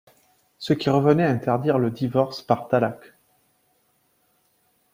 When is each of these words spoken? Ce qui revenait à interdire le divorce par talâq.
Ce 0.57 0.73
qui 0.73 0.89
revenait 0.89 1.21
à 1.25 1.29
interdire 1.29 1.77
le 1.77 1.91
divorce 1.91 2.41
par 2.41 2.67
talâq. 2.67 3.13